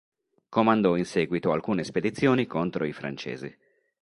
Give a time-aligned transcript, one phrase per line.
[0.49, 3.55] Comandò in seguito alcune spedizioni contro i francesi.